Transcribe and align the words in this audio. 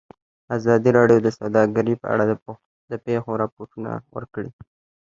ازادي 0.55 0.89
راډیو 0.97 1.17
د 1.23 1.27
سوداګري 1.39 1.93
په 2.01 2.07
اړه 2.13 2.23
د 2.91 2.93
پېښو 3.05 3.31
رپوټونه 3.41 3.91
ورکړي. 4.15 4.49